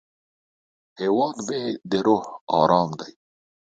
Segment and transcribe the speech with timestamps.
[0.99, 2.23] هیواد مې د روح
[2.59, 3.11] ارام دی